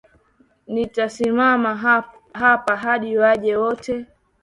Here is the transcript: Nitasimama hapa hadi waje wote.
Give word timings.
Nitasimama 0.67 1.75
hapa 2.33 2.75
hadi 2.77 3.17
waje 3.17 3.55
wote. 3.57 4.05